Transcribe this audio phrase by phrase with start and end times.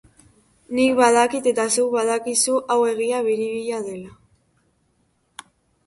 [0.77, 4.19] Nik badakit eta zuk badakizu hau egia biribila dela.